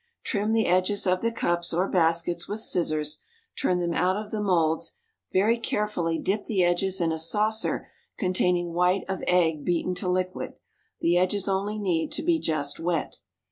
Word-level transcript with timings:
Trim 0.23 0.51
the 0.53 0.65
edges 0.65 1.05
of 1.05 1.21
the 1.21 1.31
cups 1.31 1.71
or 1.75 1.87
baskets 1.87 2.47
with 2.47 2.59
scissors, 2.59 3.19
turn 3.55 3.77
them 3.77 3.93
out 3.93 4.17
of 4.17 4.31
the 4.31 4.41
moulds, 4.41 4.93
very 5.31 5.59
carefully 5.59 6.17
dip 6.17 6.45
the 6.45 6.63
edges 6.63 6.99
in 6.99 7.11
a 7.11 7.19
saucer 7.19 7.87
containing 8.17 8.73
white 8.73 9.03
of 9.07 9.23
egg 9.27 9.63
beaten 9.63 9.93
to 9.93 10.09
liquid 10.09 10.53
the 11.01 11.19
edges 11.19 11.47
only 11.47 11.77
need 11.77 12.11
to 12.13 12.23
be 12.23 12.39
just 12.39 12.79
wet. 12.79 13.19